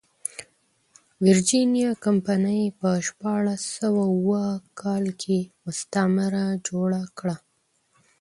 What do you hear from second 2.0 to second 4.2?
کمپنۍ په شپاړس سوه